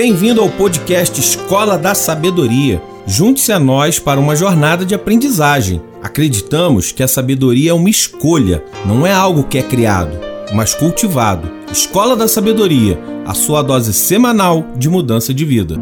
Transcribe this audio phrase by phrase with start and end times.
[0.00, 2.80] Bem-vindo ao podcast Escola da Sabedoria.
[3.04, 5.82] Junte-se a nós para uma jornada de aprendizagem.
[6.00, 10.16] Acreditamos que a sabedoria é uma escolha, não é algo que é criado,
[10.54, 11.50] mas cultivado.
[11.72, 15.74] Escola da Sabedoria, a sua dose semanal de mudança de vida.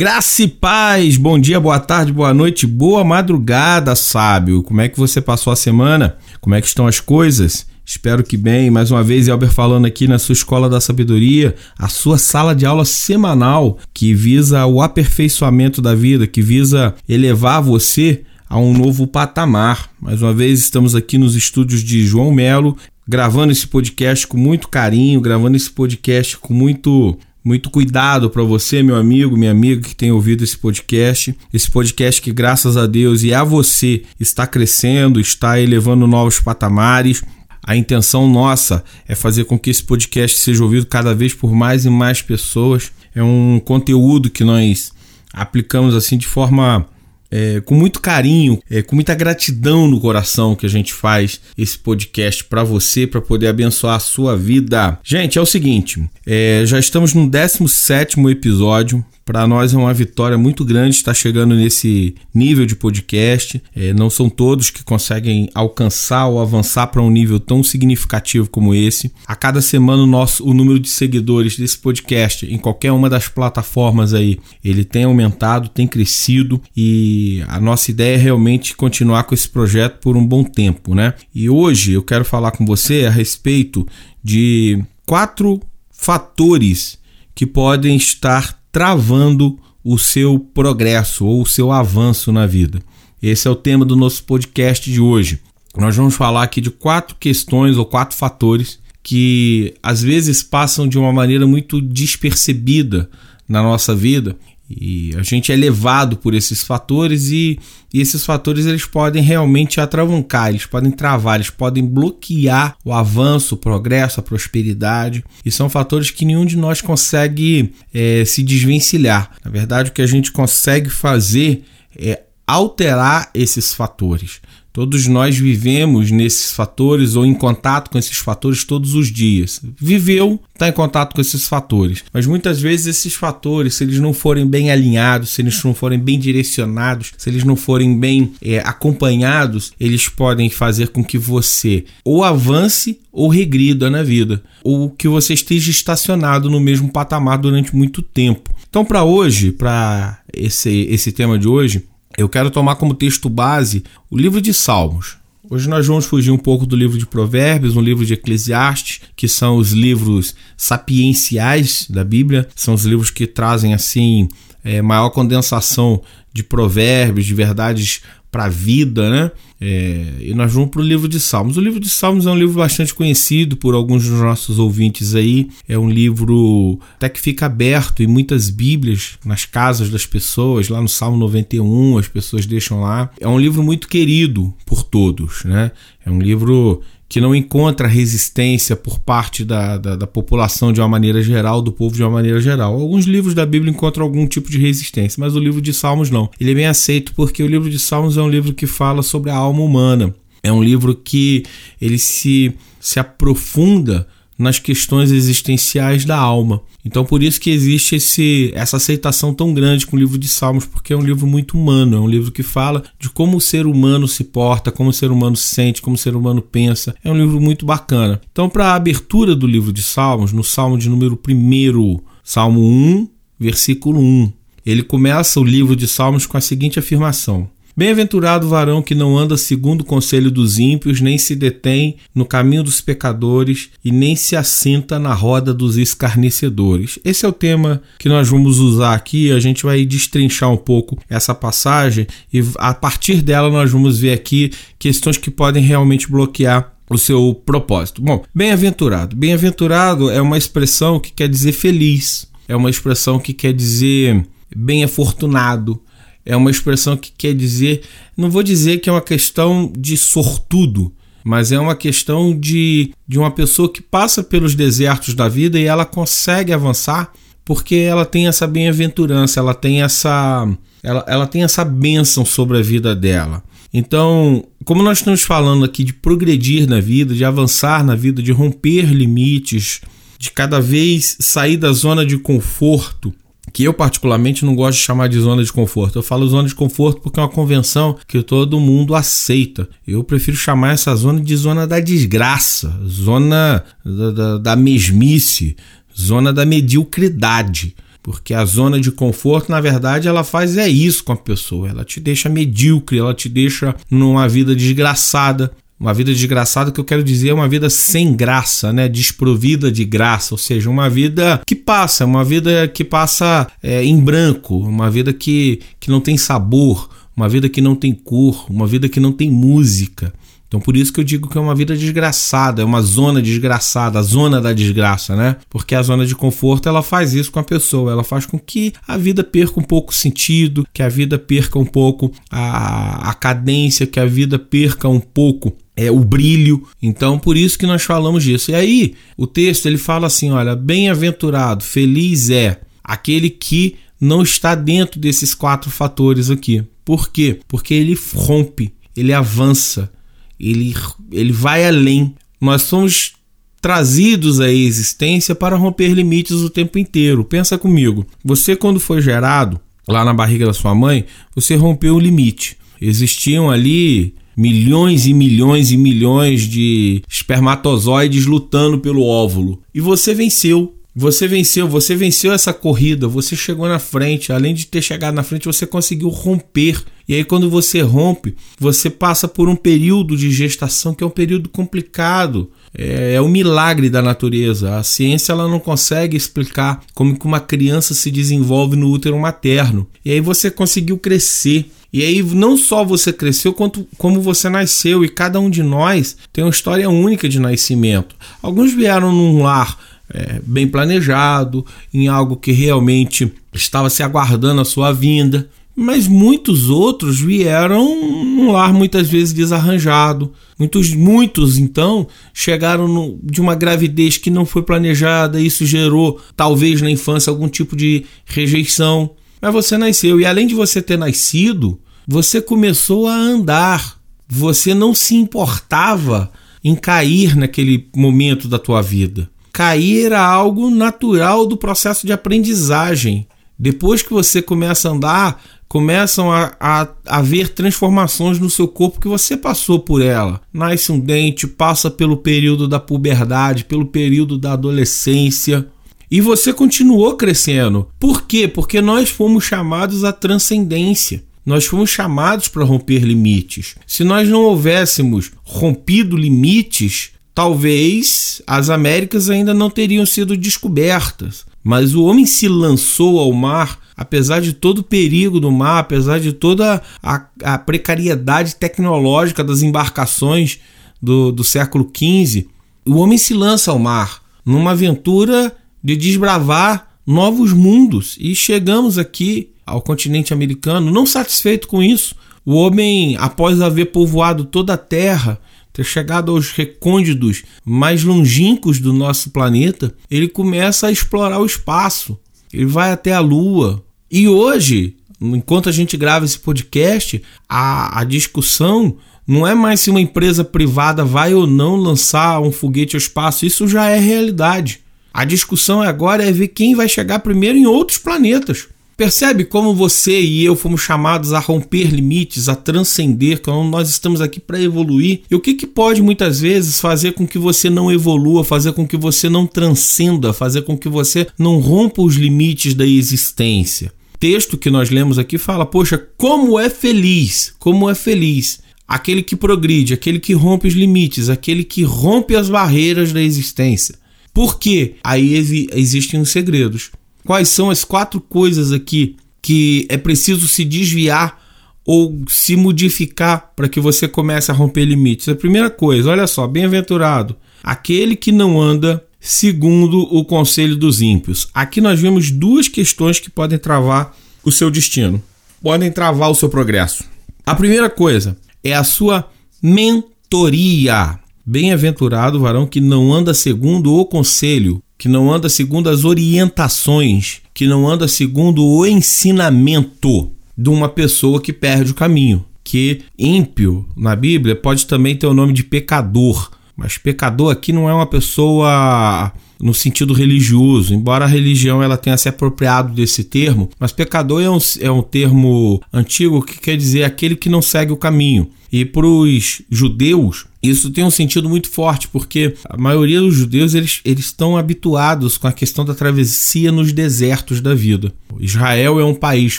[0.00, 4.62] Graça e paz, bom dia, boa tarde, boa noite, boa madrugada, sábio.
[4.62, 6.16] Como é que você passou a semana?
[6.40, 7.66] Como é que estão as coisas?
[7.84, 8.70] Espero que bem.
[8.70, 12.64] Mais uma vez, Elber falando aqui na sua Escola da Sabedoria, a sua sala de
[12.64, 19.04] aula semanal que visa o aperfeiçoamento da vida, que visa elevar você a um novo
[19.04, 19.90] patamar.
[20.00, 22.76] Mais uma vez, estamos aqui nos estúdios de João Melo,
[23.08, 28.82] gravando esse podcast com muito carinho, gravando esse podcast com muito muito cuidado para você,
[28.82, 31.34] meu amigo, minha amiga que tem ouvido esse podcast.
[31.50, 37.24] Esse podcast que, graças a Deus e a você, está crescendo, está elevando novos patamares.
[37.64, 41.86] A intenção nossa é fazer com que esse podcast seja ouvido cada vez por mais
[41.86, 42.92] e mais pessoas.
[43.14, 44.92] É um conteúdo que nós
[45.32, 46.84] aplicamos assim de forma
[47.30, 51.78] é, com muito carinho, é, com muita gratidão no coração que a gente faz esse
[51.78, 54.98] podcast para você, para poder abençoar a sua vida.
[55.02, 60.38] Gente, é o seguinte, é, já estamos no 17 episódio, para nós é uma vitória
[60.38, 63.62] muito grande estar chegando nesse nível de podcast.
[63.76, 68.74] É, não são todos que conseguem alcançar ou avançar para um nível tão significativo como
[68.74, 69.12] esse.
[69.26, 73.28] A cada semana o, nosso, o número de seguidores desse podcast em qualquer uma das
[73.28, 77.17] plataformas aí, ele tem aumentado, tem crescido e
[77.48, 81.14] a nossa ideia é realmente continuar com esse projeto por um bom tempo, né?
[81.34, 83.86] E hoje eu quero falar com você a respeito
[84.22, 86.98] de quatro fatores
[87.34, 92.80] que podem estar travando o seu progresso ou o seu avanço na vida.
[93.22, 95.40] Esse é o tema do nosso podcast de hoje.
[95.76, 100.98] Nós vamos falar aqui de quatro questões ou quatro fatores que às vezes passam de
[100.98, 103.08] uma maneira muito despercebida
[103.48, 104.36] na nossa vida
[104.70, 107.58] e a gente é levado por esses fatores e,
[107.92, 113.54] e, esses fatores eles podem realmente atravancar, eles podem travar, eles podem bloquear o avanço,
[113.54, 115.24] o progresso, a prosperidade.
[115.44, 119.30] E são fatores que nenhum de nós consegue é, se desvencilhar.
[119.42, 121.64] Na verdade, o que a gente consegue fazer
[121.96, 124.40] é alterar esses fatores.
[124.78, 129.60] Todos nós vivemos nesses fatores ou em contato com esses fatores todos os dias.
[129.76, 132.04] Viveu, está em contato com esses fatores.
[132.12, 135.98] Mas muitas vezes esses fatores, se eles não forem bem alinhados, se eles não forem
[135.98, 141.84] bem direcionados, se eles não forem bem é, acompanhados, eles podem fazer com que você
[142.04, 147.74] ou avance ou regrida na vida, ou que você esteja estacionado no mesmo patamar durante
[147.74, 148.54] muito tempo.
[148.70, 151.82] Então, para hoje, para esse, esse tema de hoje,
[152.18, 155.16] eu quero tomar como texto base o livro de Salmos.
[155.48, 159.28] Hoje nós vamos fugir um pouco do livro de Provérbios, um livro de Eclesiastes, que
[159.28, 164.28] são os livros sapienciais da Bíblia, são os livros que trazem assim
[164.64, 166.02] é, maior condensação
[166.32, 169.30] de provérbios, de verdades para a vida, né?
[169.60, 171.56] É, e nós vamos para o livro de Salmos.
[171.56, 175.48] O livro de Salmos é um livro bastante conhecido por alguns dos nossos ouvintes aí.
[175.68, 180.68] É um livro até que fica aberto em muitas Bíblias nas casas das pessoas.
[180.68, 183.10] Lá no Salmo 91 as pessoas deixam lá.
[183.18, 185.72] É um livro muito querido por todos, né?
[186.04, 190.88] É um livro que não encontra resistência por parte da, da, da, população de uma
[190.88, 192.74] maneira geral, do povo de uma maneira geral.
[192.74, 196.30] Alguns livros da Bíblia encontram algum tipo de resistência, mas o livro de Salmos não.
[196.38, 199.30] Ele é bem aceito porque o livro de Salmos é um livro que fala sobre
[199.30, 200.14] a alma humana.
[200.42, 201.44] É um livro que
[201.80, 204.06] ele se, se aprofunda
[204.38, 206.62] nas questões existenciais da alma.
[206.84, 210.64] Então por isso que existe esse, essa aceitação tão grande com o livro de Salmos,
[210.64, 213.66] porque é um livro muito humano, é um livro que fala de como o ser
[213.66, 216.94] humano se porta, como o ser humano se sente, como o ser humano pensa.
[217.02, 218.20] É um livro muito bacana.
[218.30, 223.08] Então para a abertura do livro de Salmos, no Salmo de número 1, Salmo 1,
[223.40, 224.32] versículo 1,
[224.64, 227.48] ele começa o livro de Salmos com a seguinte afirmação:
[227.78, 232.24] Bem-aventurado o varão que não anda segundo o conselho dos ímpios, nem se detém no
[232.26, 236.98] caminho dos pecadores e nem se assenta na roda dos escarnecedores.
[237.04, 239.30] Esse é o tema que nós vamos usar aqui.
[239.30, 244.12] A gente vai destrinchar um pouco essa passagem e a partir dela nós vamos ver
[244.12, 248.02] aqui questões que podem realmente bloquear o seu propósito.
[248.02, 249.14] Bom, bem-aventurado.
[249.14, 254.26] Bem-aventurado é uma expressão que quer dizer feliz, é uma expressão que quer dizer
[254.56, 255.80] bem-afortunado,
[256.28, 257.80] é uma expressão que quer dizer,
[258.14, 260.92] não vou dizer que é uma questão de sortudo,
[261.24, 265.64] mas é uma questão de, de uma pessoa que passa pelos desertos da vida e
[265.64, 267.10] ela consegue avançar
[267.46, 270.46] porque ela tem essa bem-aventurança, ela tem essa
[270.82, 273.42] ela, ela tem essa bênção sobre a vida dela.
[273.72, 278.32] Então, como nós estamos falando aqui de progredir na vida, de avançar na vida, de
[278.32, 279.80] romper limites,
[280.18, 283.14] de cada vez sair da zona de conforto,
[283.58, 285.98] que eu particularmente não gosto de chamar de zona de conforto.
[285.98, 289.68] Eu falo zona de conforto porque é uma convenção que todo mundo aceita.
[289.84, 295.56] Eu prefiro chamar essa zona de zona da desgraça, zona da, da, da mesmice,
[295.92, 297.74] zona da mediocridade.
[298.00, 301.68] Porque a zona de conforto, na verdade, ela faz é isso com a pessoa.
[301.68, 305.50] Ela te deixa medíocre, ela te deixa numa vida desgraçada.
[305.80, 308.88] Uma vida desgraçada que eu quero dizer é uma vida sem graça, né?
[308.88, 314.00] Desprovida de graça, ou seja, uma vida que passa, uma vida que passa é, em
[314.00, 318.66] branco, uma vida que, que não tem sabor, uma vida que não tem cor, uma
[318.66, 320.12] vida que não tem música.
[320.48, 323.98] Então por isso que eu digo que é uma vida desgraçada, é uma zona desgraçada,
[323.98, 325.36] a zona da desgraça, né?
[325.48, 328.72] Porque a zona de conforto ela faz isso com a pessoa, ela faz com que
[328.86, 333.14] a vida perca um pouco o sentido, que a vida perca um pouco a, a
[333.14, 336.66] cadência, que a vida perca um pouco é o brilho.
[336.82, 338.50] Então, por isso que nós falamos disso.
[338.50, 344.56] E aí, o texto ele fala assim, olha, bem-aventurado, feliz é aquele que não está
[344.56, 346.64] dentro desses quatro fatores aqui.
[346.84, 347.38] Por quê?
[347.46, 349.92] Porque ele rompe, ele avança,
[350.38, 350.74] ele,
[351.10, 352.14] ele vai além.
[352.40, 353.12] Nós somos
[353.60, 357.24] trazidos à existência para romper limites o tempo inteiro.
[357.24, 358.06] Pensa comigo.
[358.24, 361.04] Você quando foi gerado lá na barriga da sua mãe,
[361.34, 362.56] você rompeu o limite.
[362.80, 370.74] Existiam ali milhões e milhões e milhões de espermatozoides lutando pelo óvulo e você venceu.
[370.94, 374.32] Você venceu, você venceu essa corrida, você chegou na frente.
[374.32, 376.82] Além de ter chegado na frente, você conseguiu romper.
[377.08, 381.10] E aí, quando você rompe, você passa por um período de gestação que é um
[381.10, 382.50] período complicado.
[382.76, 384.76] É, é um milagre da natureza.
[384.76, 389.86] A ciência ela não consegue explicar como que uma criança se desenvolve no útero materno.
[390.04, 391.70] E aí você conseguiu crescer.
[391.90, 395.02] E aí não só você cresceu, quanto como você nasceu.
[395.02, 398.14] E cada um de nós tem uma história única de nascimento.
[398.42, 399.78] Alguns vieram num lar
[400.12, 405.48] é, bem planejado, em algo que realmente estava se aguardando a sua vinda.
[405.80, 410.32] Mas muitos outros vieram num lar muitas vezes desarranjado.
[410.58, 415.40] Muitos, muitos então chegaram no, de uma gravidez que não foi planejada.
[415.40, 419.10] Isso gerou, talvez na infância, algum tipo de rejeição.
[419.40, 423.98] Mas você nasceu e além de você ter nascido, você começou a andar.
[424.28, 426.30] Você não se importava
[426.62, 433.26] em cair naquele momento da tua vida cair era algo natural do processo de aprendizagem.
[433.58, 439.00] Depois que você começa a andar, começam a, a, a haver transformações no seu corpo
[439.00, 440.40] que você passou por ela.
[440.52, 445.66] Nasce um dente, passa pelo período da puberdade, pelo período da adolescência.
[446.10, 447.88] E você continuou crescendo.
[448.00, 448.48] Por quê?
[448.48, 451.22] Porque nós fomos chamados à transcendência.
[451.44, 453.74] Nós fomos chamados para romper limites.
[453.86, 461.94] Se nós não houvéssemos rompido limites, Talvez as Américas ainda não teriam sido descobertas, mas
[461.94, 466.32] o homem se lançou ao mar, apesar de todo o perigo do mar, apesar de
[466.32, 470.60] toda a, a precariedade tecnológica das embarcações
[470.98, 472.46] do, do século XV.
[472.86, 475.54] O homem se lança ao mar numa aventura
[475.84, 482.14] de desbravar novos mundos e chegamos aqui ao continente americano, não satisfeito com isso.
[482.46, 485.38] O homem, após haver povoado toda a terra,
[485.78, 492.18] ter chegado aos recônditos mais longínquos do nosso planeta, ele começa a explorar o espaço.
[492.52, 493.84] Ele vai até a Lua.
[494.10, 499.90] E hoje, enquanto a gente grava esse podcast, a, a discussão não é mais se
[499.90, 504.80] uma empresa privada vai ou não lançar um foguete ao espaço, isso já é realidade.
[505.14, 508.66] A discussão agora é ver quem vai chegar primeiro em outros planetas.
[508.98, 514.20] Percebe como você e eu fomos chamados a romper limites, a transcender, como nós estamos
[514.20, 515.20] aqui para evoluir?
[515.30, 518.84] E o que, que pode muitas vezes fazer com que você não evolua, fazer com
[518.84, 523.92] que você não transcenda, fazer com que você não rompa os limites da existência?
[524.18, 529.36] texto que nós lemos aqui fala: Poxa, como é feliz, como é feliz aquele que
[529.36, 533.94] progride, aquele que rompe os limites, aquele que rompe as barreiras da existência.
[534.34, 534.96] Por quê?
[535.04, 535.34] Aí
[535.72, 536.90] existem os segredos
[537.24, 541.40] quais são as quatro coisas aqui que é preciso se desviar
[541.84, 545.28] ou se modificar para que você comece a romper limites.
[545.28, 551.48] A primeira coisa, olha só, bem-aventurado, aquele que não anda segundo o conselho dos ímpios.
[551.54, 555.22] Aqui nós vemos duas questões que podem travar o seu destino,
[555.62, 557.04] podem travar o seu progresso.
[557.46, 559.28] A primeira coisa é a sua
[559.62, 561.18] mentoria.
[561.50, 567.40] Bem-aventurado o varão que não anda segundo o conselho que não anda segundo as orientações,
[567.54, 573.86] que não anda segundo o ensinamento de uma pessoa que perde o caminho, que ímpio
[573.96, 576.50] na Bíblia pode também ter o nome de pecador.
[576.76, 582.16] Mas pecador aqui não é uma pessoa no sentido religioso, embora a religião ela tenha
[582.16, 587.04] se apropriado desse termo, mas pecador é um, é um termo antigo que quer dizer
[587.04, 588.50] aquele que não segue o caminho.
[588.70, 593.74] E para os judeus, isso tem um sentido muito forte, porque a maioria dos judeus
[593.74, 598.12] eles, eles estão habituados com a questão da travessia nos desertos da vida.
[598.40, 599.58] Israel é um país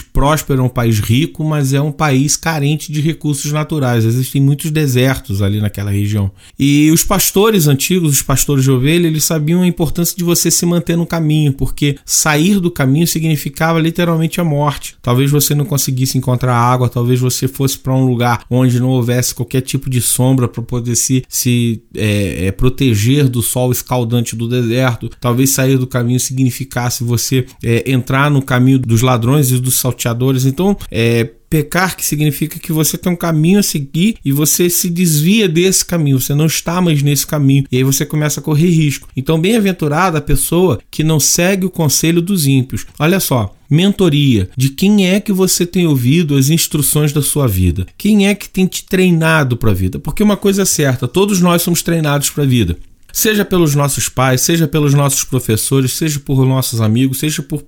[0.00, 4.04] próspero, é um país rico, mas é um país carente de recursos naturais.
[4.04, 6.30] Existem muitos desertos ali naquela região.
[6.58, 10.64] E os pastores antigos, os pastores de ovelha, eles sabiam a importância de você se
[10.64, 14.96] manter no caminho, porque sair do caminho significava literalmente a morte.
[15.02, 19.34] Talvez você não conseguisse encontrar água, talvez você fosse para um lugar onde não houvesse
[19.34, 24.36] qualquer tipo de sombra para poder poder se, se é, é, proteger do sol escaldante
[24.36, 25.10] do deserto.
[25.20, 30.44] Talvez sair do caminho significasse você é, entrar no caminho dos ladrões e dos salteadores.
[30.44, 34.88] Então, é, Pecar que significa que você tem um caminho a seguir e você se
[34.88, 38.70] desvia desse caminho, você não está mais nesse caminho e aí você começa a correr
[38.70, 39.08] risco.
[39.16, 42.86] Então, bem-aventurada a pessoa que não segue o conselho dos ímpios.
[43.00, 47.86] Olha só, mentoria, de quem é que você tem ouvido as instruções da sua vida?
[47.98, 49.98] Quem é que tem te treinado para a vida?
[49.98, 52.76] Porque uma coisa é certa, todos nós somos treinados para a vida.
[53.12, 57.64] Seja pelos nossos pais, seja pelos nossos professores, seja por nossos amigos, seja por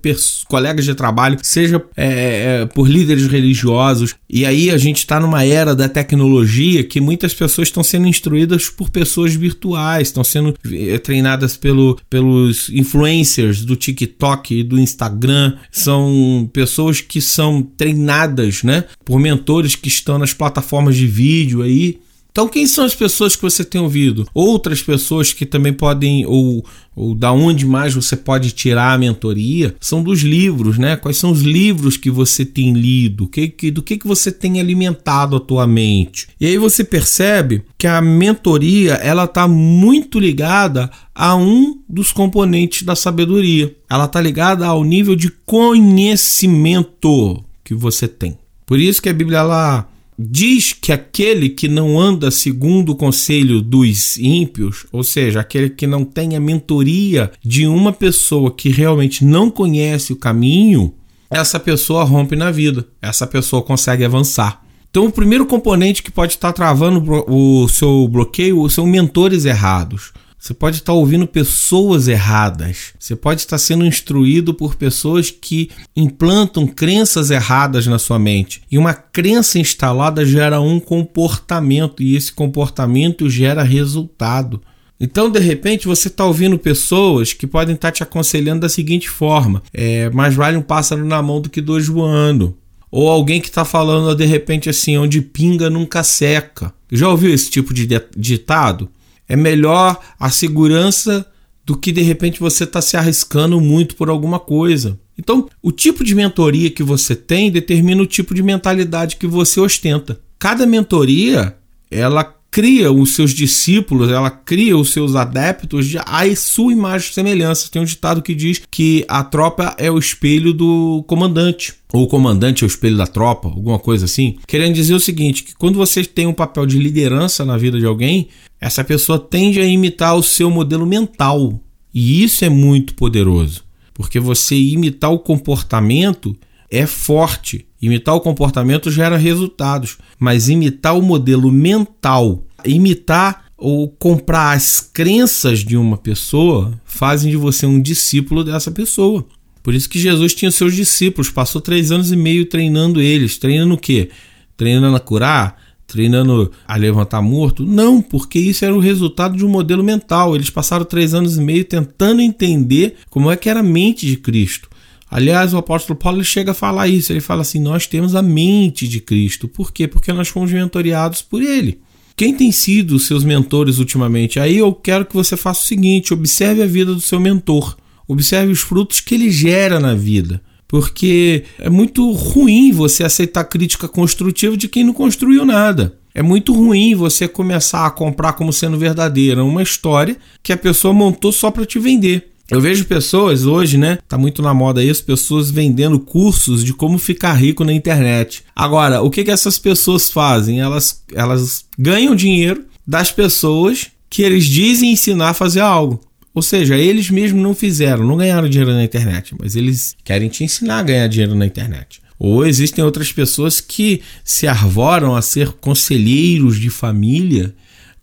[0.47, 4.15] colegas de trabalho, seja é, é, por líderes religiosos.
[4.29, 8.69] E aí a gente está numa era da tecnologia que muitas pessoas estão sendo instruídas
[8.69, 15.55] por pessoas virtuais, estão sendo é, treinadas pelo, pelos influencers do TikTok e do Instagram.
[15.71, 21.99] São pessoas que são treinadas né, por mentores que estão nas plataformas de vídeo aí
[22.33, 24.27] então, quem são as pessoas que você tem ouvido?
[24.33, 29.75] Outras pessoas que também podem, ou, ou da onde mais você pode tirar a mentoria,
[29.79, 30.95] são dos livros, né?
[30.95, 33.27] Quais são os livros que você tem lido?
[33.27, 36.27] Que, que, do que, que você tem alimentado a tua mente?
[36.41, 42.81] E aí você percebe que a mentoria ela está muito ligada a um dos componentes
[42.81, 43.75] da sabedoria.
[43.87, 48.39] Ela está ligada ao nível de conhecimento que você tem.
[48.65, 49.87] Por isso que a Bíblia ela
[50.29, 55.85] diz que aquele que não anda segundo o conselho dos ímpios, ou seja, aquele que
[55.85, 60.93] não tem a mentoria de uma pessoa que realmente não conhece o caminho,
[61.29, 64.63] essa pessoa rompe na vida, essa pessoa consegue avançar.
[64.89, 70.13] Então, o primeiro componente que pode estar travando o seu bloqueio são mentores errados.
[70.43, 72.91] Você pode estar ouvindo pessoas erradas.
[72.99, 78.61] Você pode estar sendo instruído por pessoas que implantam crenças erradas na sua mente.
[78.69, 84.61] E uma crença instalada gera um comportamento, e esse comportamento gera resultado.
[84.99, 89.63] Então, de repente, você está ouvindo pessoas que podem estar te aconselhando da seguinte forma:
[89.73, 92.53] é, mais vale um pássaro na mão do que dois voando.
[92.91, 96.73] Ou alguém que está falando de repente assim, onde pinga nunca seca.
[96.91, 98.89] Já ouviu esse tipo de ditado?
[99.27, 101.25] É melhor a segurança
[101.65, 104.99] do que de repente você está se arriscando muito por alguma coisa.
[105.17, 109.59] Então, o tipo de mentoria que você tem determina o tipo de mentalidade que você
[109.59, 110.19] ostenta.
[110.39, 111.55] Cada mentoria,
[111.89, 117.67] ela cria os seus discípulos, ela cria os seus adeptos à sua imagem e semelhança.
[117.71, 122.07] Tem um ditado que diz que a tropa é o espelho do comandante, ou o
[122.07, 124.37] comandante é o espelho da tropa, alguma coisa assim.
[124.45, 127.87] Querendo dizer o seguinte, que quando você tem um papel de liderança na vida de
[127.87, 128.27] alguém,
[128.61, 131.59] essa pessoa tende a imitar o seu modelo mental.
[131.91, 133.63] E isso é muito poderoso,
[133.95, 136.37] porque você imitar o comportamento
[136.73, 137.67] é forte.
[137.79, 145.59] Imitar o comportamento gera resultados, mas imitar o modelo mental, imitar ou comprar as crenças
[145.59, 149.23] de uma pessoa fazem de você um discípulo dessa pessoa.
[149.61, 153.37] Por isso que Jesus tinha seus discípulos, passou três anos e meio treinando eles.
[153.37, 154.09] Treinando o quê?
[154.57, 155.61] Treinando a curar?
[155.85, 157.63] Treinando a levantar morto?
[157.63, 160.35] Não, porque isso era o resultado de um modelo mental.
[160.35, 164.17] Eles passaram três anos e meio tentando entender como é que era a mente de
[164.17, 164.72] Cristo.
[165.13, 167.13] Aliás, o apóstolo Paulo chega a falar isso.
[167.13, 169.47] Ele fala assim: Nós temos a mente de Cristo.
[169.47, 169.87] Por quê?
[169.87, 171.79] Porque nós fomos mentoriados por Ele.
[172.15, 174.39] Quem tem sido seus mentores ultimamente?
[174.39, 177.77] Aí eu quero que você faça o seguinte: observe a vida do seu mentor,
[178.07, 180.41] observe os frutos que ele gera na vida.
[180.67, 185.95] Porque é muito ruim você aceitar crítica construtiva de quem não construiu nada.
[186.11, 190.91] É muito ruim você começar a comprar como sendo verdadeira uma história que a pessoa
[190.91, 192.32] montou só para te vender.
[192.53, 193.97] Eu vejo pessoas hoje, né?
[194.07, 198.43] Tá muito na moda isso, pessoas vendendo cursos de como ficar rico na internet.
[198.55, 200.61] Agora, o que, que essas pessoas fazem?
[200.61, 205.99] Elas, elas ganham dinheiro das pessoas que eles dizem ensinar a fazer algo.
[206.31, 210.43] Ou seja, eles mesmos não fizeram, não ganharam dinheiro na internet, mas eles querem te
[210.43, 212.01] ensinar a ganhar dinheiro na internet.
[212.19, 217.53] Ou existem outras pessoas que se arvoram a ser conselheiros de família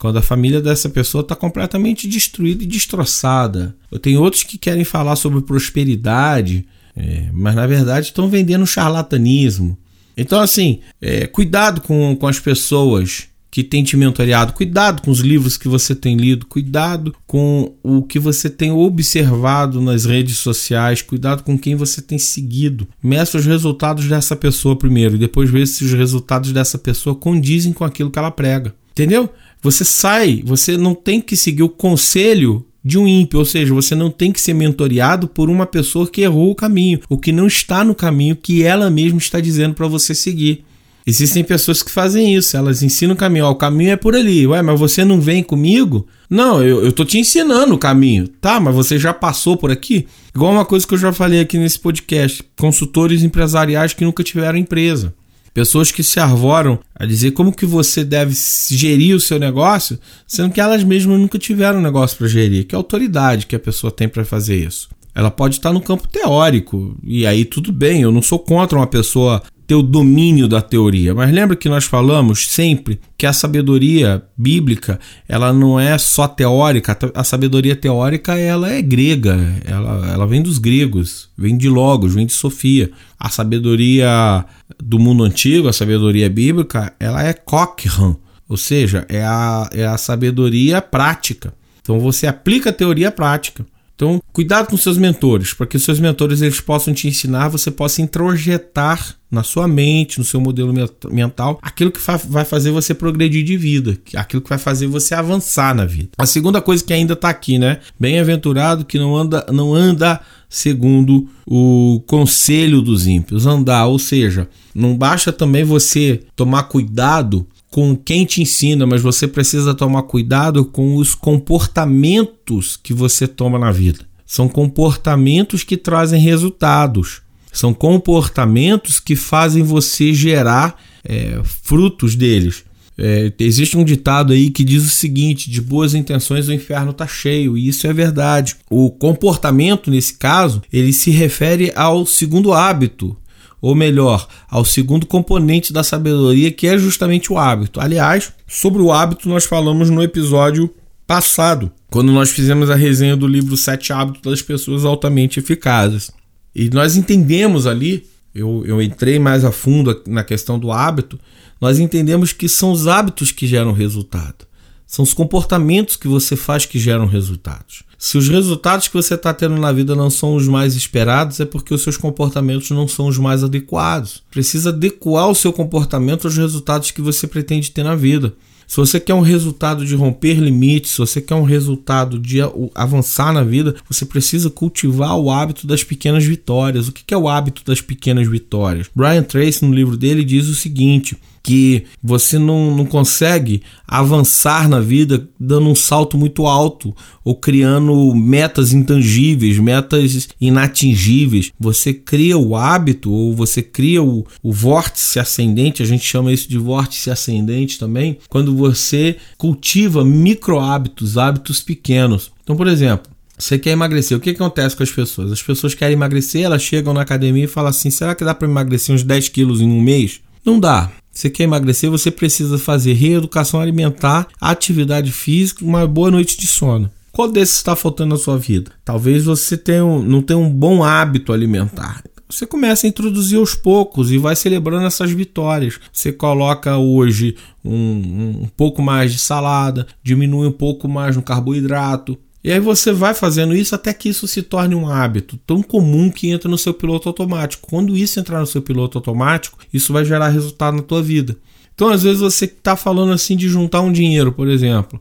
[0.01, 3.77] quando a família dessa pessoa está completamente destruída e destroçada.
[3.93, 6.67] Eu tenho outros que querem falar sobre prosperidade,
[6.97, 9.77] é, mas na verdade estão vendendo charlatanismo.
[10.17, 15.19] Então, assim, é, cuidado com, com as pessoas que têm te mentoreado, cuidado com os
[15.19, 21.03] livros que você tem lido, cuidado com o que você tem observado nas redes sociais,
[21.03, 22.89] cuidado com quem você tem seguido.
[23.03, 27.75] Meça os resultados dessa pessoa primeiro e depois veja se os resultados dessa pessoa condizem
[27.75, 28.75] com aquilo que ela prega.
[28.93, 29.31] Entendeu?
[29.63, 33.95] Você sai, você não tem que seguir o conselho de um ímpio, ou seja, você
[33.95, 37.47] não tem que ser mentoreado por uma pessoa que errou o caminho, ou que não
[37.47, 40.65] está no caminho que ela mesma está dizendo para você seguir.
[41.07, 44.47] Existem pessoas que fazem isso, elas ensinam o caminho, ó, o caminho é por ali,
[44.47, 46.07] ué, mas você não vem comigo?
[46.29, 50.07] Não, eu, eu tô te ensinando o caminho, tá, mas você já passou por aqui?
[50.35, 54.59] Igual uma coisa que eu já falei aqui nesse podcast, consultores empresariais que nunca tiveram
[54.59, 55.15] empresa.
[55.53, 58.35] Pessoas que se arvoram a dizer como que você deve
[58.71, 62.67] gerir o seu negócio, sendo que elas mesmas nunca tiveram um negócio para gerir.
[62.67, 64.89] Que autoridade que a pessoa tem para fazer isso?
[65.15, 68.87] Ela pode estar no campo teórico, e aí tudo bem, eu não sou contra uma
[68.87, 71.15] pessoa ter o domínio da teoria.
[71.15, 76.99] Mas lembra que nós falamos sempre que a sabedoria bíblica ela não é só teórica.
[77.15, 82.27] A sabedoria teórica ela é grega, ela, ela vem dos gregos, vem de Logos, vem
[82.27, 82.91] de Sofia.
[83.17, 84.45] A sabedoria
[84.83, 88.17] do mundo antigo, a sabedoria bíblica, ela é Cochrane,
[88.49, 91.53] ou seja, é a, é a sabedoria prática.
[91.81, 93.65] Então você aplica a teoria prática.
[94.01, 97.71] Então, cuidado com seus mentores, para que os seus mentores eles possam te ensinar, você
[97.71, 100.73] possa introjetar na sua mente, no seu modelo
[101.11, 105.75] mental, aquilo que vai fazer você progredir de vida, aquilo que vai fazer você avançar
[105.75, 106.13] na vida.
[106.17, 107.81] A segunda coisa que ainda está aqui, né?
[107.99, 114.97] Bem-aventurado que não anda, não anda segundo o conselho dos ímpios, andar, ou seja, não
[114.97, 120.97] basta também você tomar cuidado com quem te ensina, mas você precisa tomar cuidado com
[120.97, 124.01] os comportamentos que você toma na vida.
[124.27, 127.23] São comportamentos que trazem resultados.
[127.53, 132.65] São comportamentos que fazem você gerar é, frutos deles.
[132.99, 137.07] É, existe um ditado aí que diz o seguinte: de boas intenções o inferno está
[137.07, 138.57] cheio, e isso é verdade.
[138.69, 143.17] O comportamento, nesse caso, ele se refere ao segundo hábito
[143.61, 147.81] ou melhor, ao segundo componente da sabedoria, que é justamente o hábito.
[147.81, 150.73] Aliás, sobre o hábito nós falamos no episódio
[151.07, 156.11] passado, quando nós fizemos a resenha do livro Sete Hábitos das Pessoas Altamente Eficazes.
[156.55, 161.19] E nós entendemos ali, eu, eu entrei mais a fundo na questão do hábito,
[161.61, 164.50] nós entendemos que são os hábitos que geram resultado.
[164.91, 167.85] São os comportamentos que você faz que geram resultados.
[167.97, 171.45] Se os resultados que você está tendo na vida não são os mais esperados, é
[171.45, 174.21] porque os seus comportamentos não são os mais adequados.
[174.33, 178.35] Precisa adequar o seu comportamento aos resultados que você pretende ter na vida.
[178.67, 182.39] Se você quer um resultado de romper limites, se você quer um resultado de
[182.75, 186.89] avançar na vida, você precisa cultivar o hábito das pequenas vitórias.
[186.89, 188.91] O que é o hábito das pequenas vitórias?
[188.93, 194.81] Brian Tracy, no livro dele, diz o seguinte: que você não, não consegue avançar na
[194.81, 201.51] vida dando um salto muito alto ou criando metas intangíveis, metas inatingíveis.
[201.59, 206.49] Você cria o hábito ou você cria o, o vórtice ascendente, a gente chama isso
[206.49, 212.31] de vórtice ascendente também, quando você cultiva micro hábitos, hábitos pequenos.
[212.43, 215.33] Então, por exemplo, você quer emagrecer, o que acontece com as pessoas?
[215.33, 218.47] As pessoas querem emagrecer, elas chegam na academia e falam assim: será que dá para
[218.47, 220.21] emagrecer uns 10 quilos em um mês?
[220.45, 220.91] Não dá.
[221.13, 226.91] Você quer emagrecer, você precisa fazer reeducação alimentar, atividade física, uma boa noite de sono.
[227.13, 228.71] Qual desses está faltando na sua vida?
[228.85, 232.03] Talvez você tenha um, não tenha um bom hábito alimentar.
[232.29, 235.81] Você começa a introduzir aos poucos e vai celebrando essas vitórias.
[235.93, 242.17] Você coloca hoje um, um pouco mais de salada, diminui um pouco mais no carboidrato,
[242.43, 246.11] e aí você vai fazendo isso até que isso se torne um hábito tão comum
[246.11, 247.69] que entra no seu piloto automático.
[247.69, 251.37] Quando isso entrar no seu piloto automático, isso vai gerar resultado na tua vida.
[251.75, 255.01] Então, às vezes você está falando assim de juntar um dinheiro, por exemplo.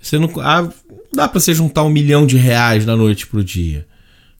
[0.00, 0.68] Você não ah,
[1.12, 3.86] dá para você juntar um milhão de reais da noite para o dia.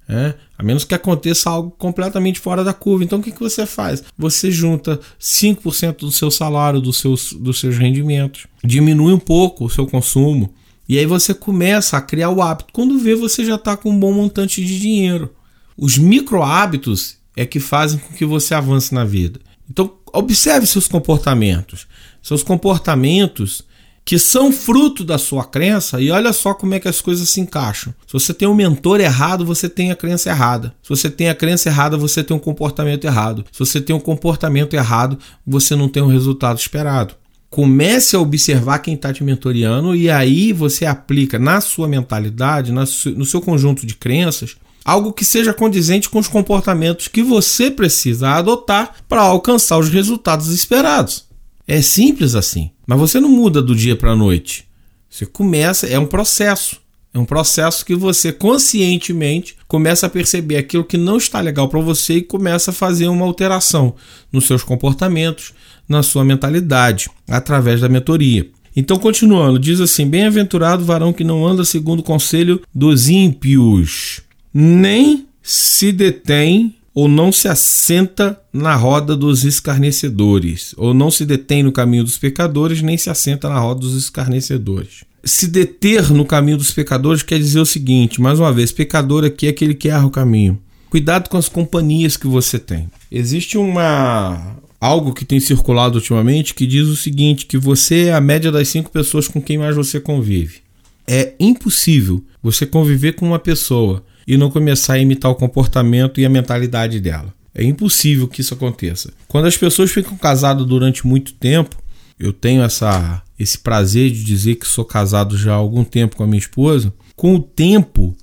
[0.09, 0.35] É?
[0.59, 3.05] A menos que aconteça algo completamente fora da curva.
[3.05, 4.03] Então o que, que você faz?
[4.19, 9.71] Você junta 5% do seu salário, dos seus, dos seus rendimentos, diminui um pouco o
[9.71, 10.53] seu consumo,
[10.91, 12.73] e aí você começa a criar o hábito.
[12.73, 15.33] Quando vê, você já está com um bom montante de dinheiro.
[15.79, 19.39] Os micro hábitos é que fazem com que você avance na vida.
[19.71, 21.87] Então, observe seus comportamentos.
[22.21, 23.63] Seus comportamentos
[24.05, 27.41] que são fruto da sua crença, e olha só como é que as coisas se
[27.41, 27.95] encaixam.
[28.05, 30.75] Se você tem um mentor errado, você tem a crença errada.
[30.83, 33.45] Se você tem a crença errada, você tem um comportamento errado.
[33.53, 37.15] Se você tem um comportamento errado, você não tem o resultado esperado.
[37.51, 43.27] Comece a observar quem está te mentoreando e aí você aplica na sua mentalidade, no
[43.27, 48.95] seu conjunto de crenças, algo que seja condizente com os comportamentos que você precisa adotar
[49.09, 51.27] para alcançar os resultados esperados.
[51.67, 54.69] É simples assim, mas você não muda do dia para a noite.
[55.09, 56.81] Você começa, é um processo.
[57.13, 61.81] É um processo que você conscientemente começa a perceber aquilo que não está legal para
[61.81, 63.97] você e começa a fazer uma alteração
[64.33, 65.53] nos seus comportamentos,
[65.91, 68.49] na sua mentalidade, através da mentoria.
[68.77, 74.23] Então, continuando, diz assim: Bem-aventurado o varão que não anda segundo o conselho dos ímpios,
[74.55, 81.63] nem se detém ou não se assenta na roda dos escarnecedores, ou não se detém
[81.63, 85.05] no caminho dos pecadores, nem se assenta na roda dos escarnecedores.
[85.25, 89.47] Se deter no caminho dos pecadores quer dizer o seguinte, mais uma vez, pecador aqui
[89.47, 90.59] é aquele que erra o caminho.
[90.89, 92.91] Cuidado com as companhias que você tem.
[93.11, 98.21] Existe uma algo que tem circulado ultimamente que diz o seguinte, que você é a
[98.21, 100.61] média das cinco pessoas com quem mais você convive.
[101.07, 106.25] É impossível você conviver com uma pessoa e não começar a imitar o comportamento e
[106.25, 107.35] a mentalidade dela.
[107.55, 109.13] É impossível que isso aconteça.
[109.27, 111.77] Quando as pessoas ficam casadas durante muito tempo,
[112.19, 116.23] eu tenho essa, esse prazer de dizer que sou casado já há algum tempo com
[116.23, 116.93] a minha esposa.
[117.17, 118.17] Com o tempo,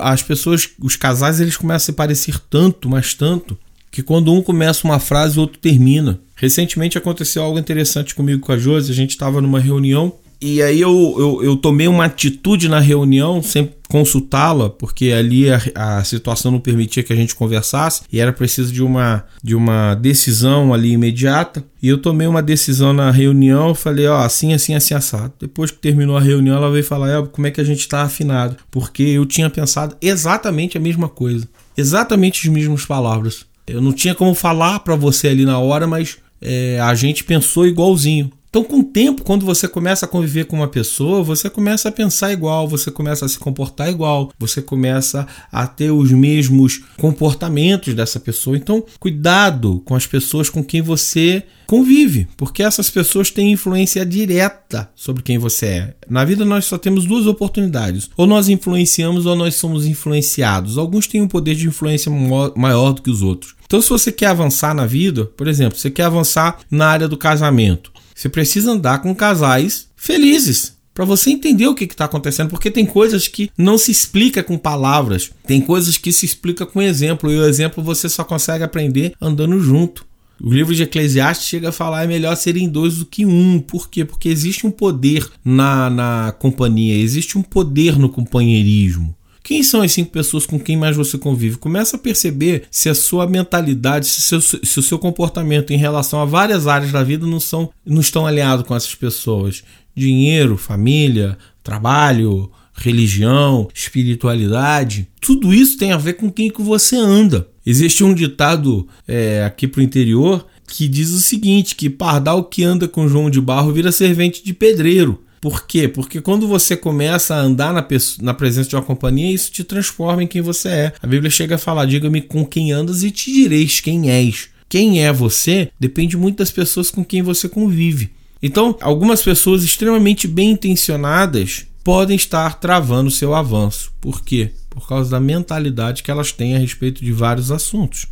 [0.00, 3.56] as pessoas, os casais, eles começam a se parecer tanto, mas tanto,
[3.92, 6.18] que quando um começa uma frase, o outro termina.
[6.34, 8.90] Recentemente aconteceu algo interessante comigo com a Josi.
[8.90, 13.40] A gente estava numa reunião e aí eu, eu, eu, tomei uma atitude na reunião
[13.40, 18.32] sem consultá-la, porque ali a, a, situação não permitia que a gente conversasse e era
[18.32, 21.62] preciso de uma, de uma decisão ali imediata.
[21.80, 25.32] E eu tomei uma decisão na reunião, falei, ó, assim, assim, assim, assado.
[25.38, 28.02] Depois que terminou a reunião, ela veio falar, é, como é que a gente está
[28.02, 28.56] afinado?
[28.68, 33.46] Porque eu tinha pensado exatamente a mesma coisa, exatamente as mesmas palavras.
[33.66, 37.66] Eu não tinha como falar para você ali na hora, mas é, a gente pensou
[37.66, 38.30] igualzinho.
[38.52, 41.92] Então, com o tempo, quando você começa a conviver com uma pessoa, você começa a
[41.92, 47.94] pensar igual, você começa a se comportar igual, você começa a ter os mesmos comportamentos
[47.94, 48.54] dessa pessoa.
[48.54, 54.90] Então, cuidado com as pessoas com quem você convive, porque essas pessoas têm influência direta
[54.94, 55.94] sobre quem você é.
[56.06, 60.76] Na vida, nós só temos duas oportunidades: ou nós influenciamos ou nós somos influenciados.
[60.76, 62.12] Alguns têm um poder de influência
[62.54, 63.54] maior do que os outros.
[63.64, 67.16] Então, se você quer avançar na vida, por exemplo, você quer avançar na área do
[67.16, 72.70] casamento, você precisa andar com casais felizes para você entender o que está acontecendo, porque
[72.70, 77.30] tem coisas que não se explica com palavras, tem coisas que se explica com exemplo,
[77.30, 80.04] e o exemplo você só consegue aprender andando junto.
[80.40, 83.60] O livro de Eclesiastes chega a falar é melhor serem dois do que um.
[83.60, 84.04] Por quê?
[84.04, 89.14] Porque existe um poder na, na companhia, existe um poder no companheirismo.
[89.42, 91.56] Quem são as cinco pessoas com quem mais você convive?
[91.56, 96.20] Começa a perceber se a sua mentalidade, se, seu, se o seu comportamento em relação
[96.20, 99.64] a várias áreas da vida não, são, não estão alinhados com essas pessoas.
[99.94, 107.48] Dinheiro, família, trabalho, religião, espiritualidade, tudo isso tem a ver com quem que você anda.
[107.64, 112.64] Existe um ditado é, aqui para o interior que diz o seguinte: que pardal que
[112.64, 115.22] anda com João de Barro vira servente de pedreiro.
[115.42, 115.88] Por quê?
[115.88, 117.84] Porque quando você começa a andar na,
[118.20, 120.92] na, presença de uma companhia, isso te transforma em quem você é.
[121.02, 124.50] A Bíblia chega a falar: diga-me com quem andas e te direis quem és.
[124.68, 128.12] Quem é você depende muito das pessoas com quem você convive.
[128.40, 133.92] Então, algumas pessoas extremamente bem intencionadas podem estar travando seu avanço.
[134.00, 134.52] Por quê?
[134.70, 138.06] Por causa da mentalidade que elas têm a respeito de vários assuntos.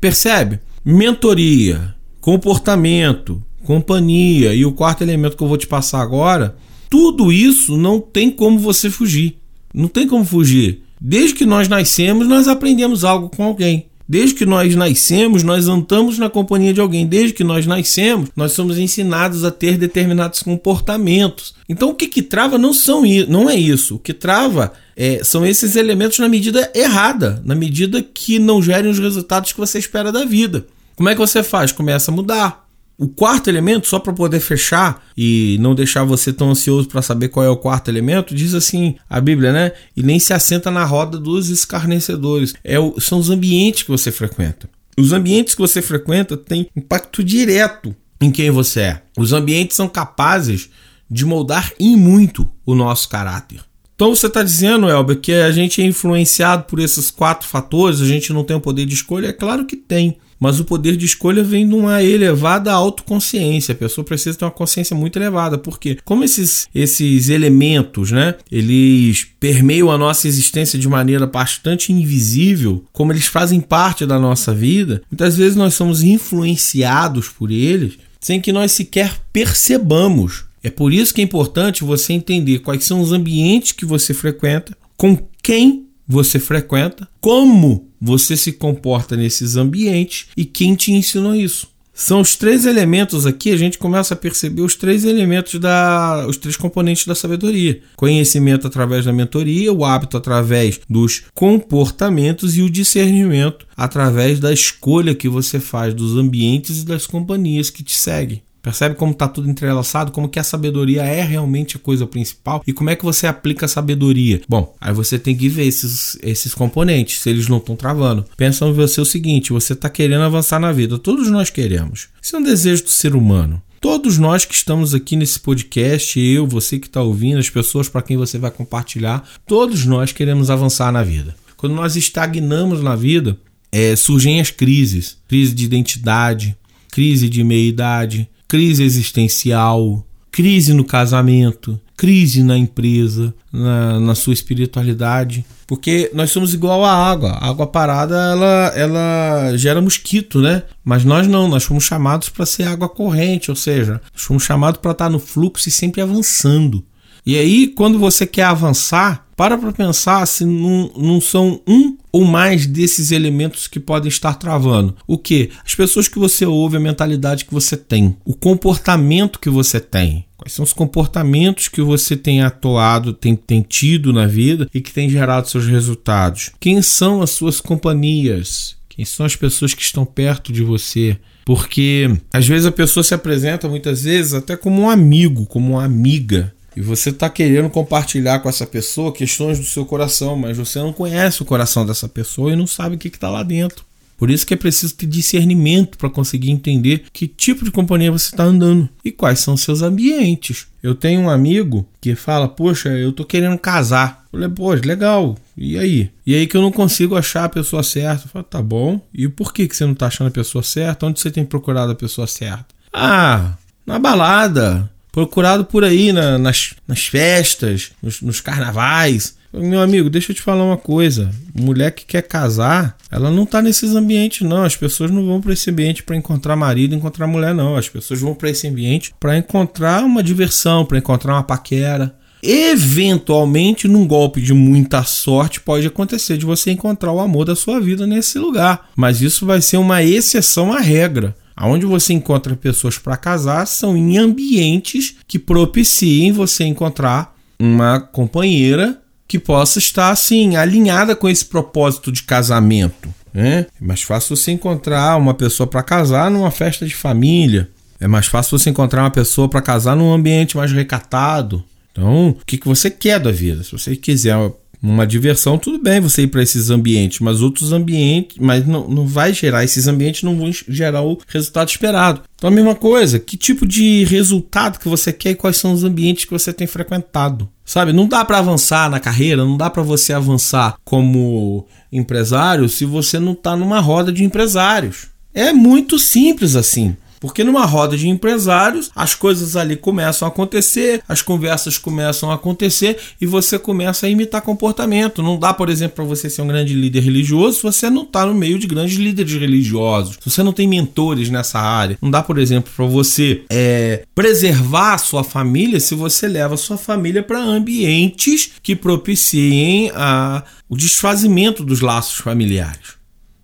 [0.00, 0.60] Percebe?
[0.84, 6.56] Mentoria, comportamento, companhia e o quarto elemento que eu vou te passar agora
[6.88, 9.36] tudo isso não tem como você fugir.
[9.72, 10.82] Não tem como fugir.
[11.00, 13.86] Desde que nós nascemos, nós aprendemos algo com alguém.
[14.08, 17.06] Desde que nós nascemos, nós andamos na companhia de alguém.
[17.06, 21.54] Desde que nós nascemos, nós somos ensinados a ter determinados comportamentos.
[21.68, 23.96] Então, o que, que trava não, são, não é isso.
[23.96, 28.90] O que trava é, são esses elementos na medida errada, na medida que não gerem
[28.90, 30.66] os resultados que você espera da vida.
[30.96, 31.70] Como é que você faz?
[31.70, 32.67] Começa a mudar.
[32.98, 37.28] O quarto elemento, só para poder fechar e não deixar você tão ansioso para saber
[37.28, 39.72] qual é o quarto elemento, diz assim a Bíblia, né?
[39.96, 42.54] E nem se assenta na roda dos escarnecedores.
[42.64, 44.68] É o, são os ambientes que você frequenta.
[44.98, 49.02] Os ambientes que você frequenta têm impacto direto em quem você é.
[49.16, 50.68] Os ambientes são capazes
[51.08, 53.60] de moldar em muito o nosso caráter.
[53.94, 58.06] Então você está dizendo, Elber, que a gente é influenciado por esses quatro fatores, a
[58.06, 59.28] gente não tem o poder de escolha?
[59.28, 60.18] É claro que tem.
[60.38, 63.72] Mas o poder de escolha vem de uma elevada autoconsciência.
[63.72, 69.26] A pessoa precisa ter uma consciência muito elevada, porque como esses, esses elementos, né, eles
[69.40, 75.02] permeiam a nossa existência de maneira bastante invisível, como eles fazem parte da nossa vida,
[75.10, 80.44] muitas vezes nós somos influenciados por eles sem que nós sequer percebamos.
[80.62, 84.76] É por isso que é importante você entender quais são os ambientes que você frequenta,
[84.96, 91.68] com quem você frequenta, como você se comporta nesses ambientes e quem te ensinou isso.
[91.98, 96.36] São os três elementos aqui, a gente começa a perceber os três elementos da os
[96.36, 97.80] três componentes da sabedoria.
[97.96, 105.12] Conhecimento através da mentoria, o hábito através dos comportamentos e o discernimento através da escolha
[105.12, 108.42] que você faz dos ambientes e das companhias que te seguem.
[108.62, 112.72] Percebe como está tudo entrelaçado, como que a sabedoria é realmente a coisa principal e
[112.72, 114.40] como é que você aplica a sabedoria.
[114.48, 118.24] Bom, aí você tem que ver esses, esses componentes, se eles não estão travando.
[118.36, 122.08] Pensa em você o seguinte: você está querendo avançar na vida, todos nós queremos.
[122.20, 123.62] Isso é um desejo do ser humano.
[123.80, 128.02] Todos nós que estamos aqui nesse podcast, eu, você que está ouvindo, as pessoas para
[128.02, 131.36] quem você vai compartilhar, todos nós queremos avançar na vida.
[131.56, 133.38] Quando nós estagnamos na vida,
[133.70, 136.56] é, surgem as crises: crise de identidade,
[136.90, 145.44] crise de meia-idade, crise existencial, crise no casamento, crise na empresa, na, na, sua espiritualidade.
[145.66, 147.32] Porque nós somos igual à água.
[147.32, 150.62] A água parada ela, ela gera mosquito, né?
[150.82, 154.80] Mas nós não, nós fomos chamados para ser água corrente, ou seja, nós fomos chamados
[154.80, 156.82] para estar no fluxo e sempre avançando.
[157.26, 162.24] E aí, quando você quer avançar, para para pensar se não, não são um ou
[162.24, 164.96] mais desses elementos que podem estar travando.
[165.06, 165.50] O que?
[165.64, 170.24] As pessoas que você ouve, a mentalidade que você tem, o comportamento que você tem.
[170.36, 174.92] Quais são os comportamentos que você tem atuado, tem, tem tido na vida e que
[174.92, 176.52] tem gerado seus resultados?
[176.60, 178.76] Quem são as suas companhias?
[178.88, 181.16] Quem são as pessoas que estão perto de você?
[181.44, 185.84] Porque às vezes a pessoa se apresenta muitas vezes até como um amigo, como uma
[185.84, 190.78] amiga, e você está querendo compartilhar com essa pessoa questões do seu coração, mas você
[190.78, 193.84] não conhece o coração dessa pessoa e não sabe o que está lá dentro.
[194.16, 198.26] Por isso que é preciso ter discernimento para conseguir entender que tipo de companhia você
[198.26, 200.68] está andando e quais são seus ambientes.
[200.80, 204.24] Eu tenho um amigo que fala: Poxa, eu tô querendo casar.
[204.32, 205.36] Eu falei: Poxa, legal.
[205.56, 206.10] E aí?
[206.24, 208.26] E aí que eu não consigo achar a pessoa certa.
[208.26, 209.00] Eu falo: Tá bom.
[209.12, 211.06] E por que, que você não está achando a pessoa certa?
[211.06, 212.66] Onde você tem procurado a pessoa certa?
[212.92, 219.36] Ah, na balada procurado por aí na, nas, nas festas, nos, nos carnavais.
[219.52, 221.30] Meu amigo, deixa eu te falar uma coisa.
[221.54, 224.62] Mulher que quer casar, ela não tá nesses ambientes, não.
[224.62, 227.74] As pessoas não vão para esse ambiente para encontrar marido, encontrar mulher, não.
[227.74, 232.14] As pessoas vão para esse ambiente para encontrar uma diversão, para encontrar uma paquera.
[232.42, 237.80] Eventualmente, num golpe de muita sorte, pode acontecer de você encontrar o amor da sua
[237.80, 238.90] vida nesse lugar.
[238.94, 241.34] Mas isso vai ser uma exceção à regra.
[241.60, 248.96] Aonde você encontra pessoas para casar são em ambientes que propiciem você encontrar uma companheira
[249.26, 253.12] que possa estar assim alinhada com esse propósito de casamento.
[253.34, 253.66] Né?
[253.80, 257.68] É mais fácil você encontrar uma pessoa para casar numa festa de família.
[257.98, 261.64] É mais fácil você encontrar uma pessoa para casar num ambiente mais recatado.
[261.90, 263.64] Então, o que, que você quer da vida?
[263.64, 264.36] Se você quiser
[264.82, 269.06] uma diversão, tudo bem você ir para esses ambientes, mas outros ambientes, mas não, não
[269.06, 272.22] vai gerar, esses ambientes não vão gerar o resultado esperado.
[272.36, 275.84] Então a mesma coisa, que tipo de resultado que você quer e quais são os
[275.84, 277.48] ambientes que você tem frequentado?
[277.64, 282.84] Sabe, não dá para avançar na carreira, não dá para você avançar como empresário se
[282.84, 285.08] você não está numa roda de empresários.
[285.34, 286.96] É muito simples assim.
[287.20, 292.34] Porque numa roda de empresários, as coisas ali começam a acontecer, as conversas começam a
[292.34, 295.22] acontecer e você começa a imitar comportamento.
[295.22, 298.26] Não dá, por exemplo, para você ser um grande líder religioso se você não está
[298.26, 301.98] no meio de grandes líderes religiosos, se você não tem mentores nessa área.
[302.00, 306.58] Não dá, por exemplo, para você é, preservar a sua família se você leva a
[306.58, 312.97] sua família para ambientes que propiciem a, o desfazimento dos laços familiares.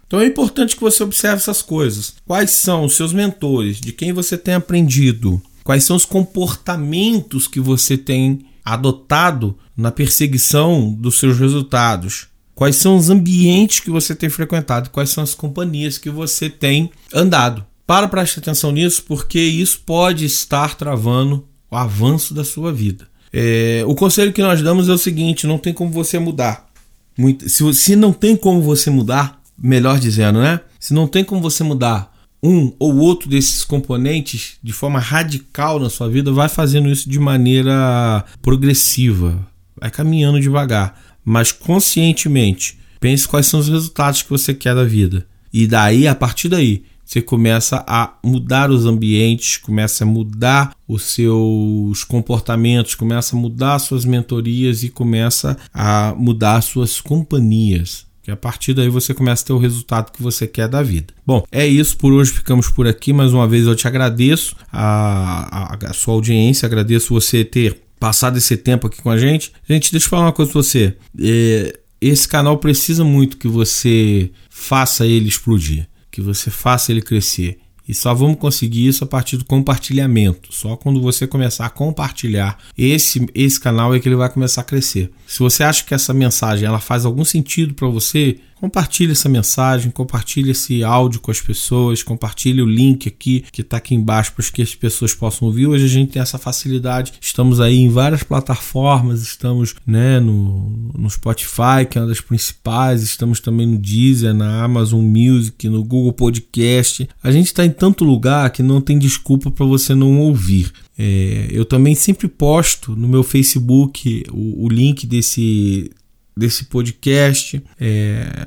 [0.07, 2.15] Então é importante que você observe essas coisas.
[2.27, 3.81] Quais são os seus mentores?
[3.81, 5.41] De quem você tem aprendido?
[5.63, 12.27] Quais são os comportamentos que você tem adotado na perseguição dos seus resultados?
[12.55, 14.91] Quais são os ambientes que você tem frequentado?
[14.91, 17.65] Quais são as companhias que você tem andado?
[17.87, 23.09] Para prestar atenção nisso, porque isso pode estar travando o avanço da sua vida.
[23.33, 26.71] É, o conselho que nós damos é o seguinte: não tem como você mudar.
[27.19, 30.61] Muito, se, se não tem como você mudar, melhor dizendo, né?
[30.79, 32.13] Se não tem como você mudar
[32.43, 37.19] um ou outro desses componentes de forma radical na sua vida, vai fazendo isso de
[37.19, 39.47] maneira progressiva,
[39.81, 42.79] vai caminhando devagar, mas conscientemente.
[43.01, 45.27] Pense quais são os resultados que você quer da vida.
[45.53, 51.03] E daí, a partir daí, você começa a mudar os ambientes, começa a mudar os
[51.03, 58.07] seus comportamentos, começa a mudar suas mentorias e começa a mudar suas companhias.
[58.25, 61.13] Que a partir daí você começa a ter o resultado que você quer da vida.
[61.27, 62.33] Bom, é isso por hoje.
[62.33, 63.13] Ficamos por aqui.
[63.13, 68.39] Mais uma vez eu te agradeço a, a, a sua audiência, agradeço você ter passado
[68.39, 69.53] esse tempo aqui com a gente.
[69.69, 70.97] Gente, deixa eu falar uma coisa pra você.
[71.21, 77.59] É, esse canal precisa muito que você faça ele explodir que você faça ele crescer.
[77.87, 80.49] E só vamos conseguir isso a partir do compartilhamento.
[80.53, 84.65] Só quando você começar a compartilhar esse, esse canal é que ele vai começar a
[84.65, 85.11] crescer.
[85.27, 89.91] Se você acha que essa mensagem ela faz algum sentido para você, Compartilhe essa mensagem,
[89.91, 94.43] compartilhe esse áudio com as pessoas, compartilhe o link aqui que está aqui embaixo para
[94.47, 95.67] que as pessoas possam ouvir.
[95.67, 97.13] Hoje a gente tem essa facilidade.
[97.21, 103.03] Estamos aí em várias plataformas, estamos né, no, no Spotify, que é uma das principais,
[103.03, 107.07] estamos também no Deezer, na Amazon Music, no Google Podcast.
[107.23, 110.73] A gente está em tanto lugar que não tem desculpa para você não ouvir.
[110.99, 115.91] É, eu também sempre posto no meu Facebook o, o link desse
[116.37, 117.63] desse podcast.
[117.81, 118.47] É,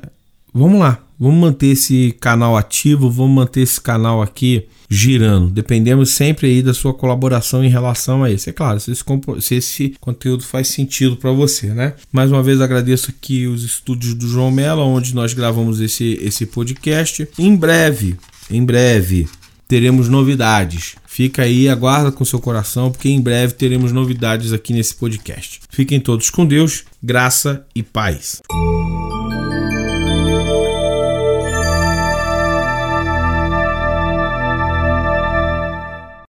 [0.52, 5.50] vamos lá, vamos manter esse canal ativo, vamos manter esse canal aqui girando.
[5.50, 8.48] Dependemos sempre aí da sua colaboração em relação a esse.
[8.48, 9.04] É claro, se esse,
[9.40, 11.94] se esse conteúdo faz sentido para você, né?
[12.10, 16.46] Mais uma vez agradeço aqui os estúdios do João Mello, onde nós gravamos esse, esse
[16.46, 17.28] podcast.
[17.38, 18.16] Em breve,
[18.50, 19.28] em breve,
[19.66, 20.96] teremos novidades.
[21.18, 25.60] Fica aí, aguarda com seu coração, porque em breve teremos novidades aqui nesse podcast.
[25.68, 28.40] Fiquem todos com Deus, graça e paz.